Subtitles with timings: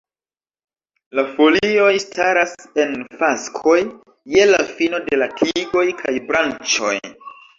[1.17, 2.55] La folioj staras
[2.85, 3.77] en faskoj
[4.37, 6.99] je la fino de la tigoj kaj branĉoj.